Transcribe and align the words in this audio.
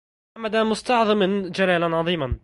حَمْدَ 0.37 0.55
مُستعظمٍ 0.55 1.47
جلالاً 1.49 1.97
عظيماً 1.97 2.39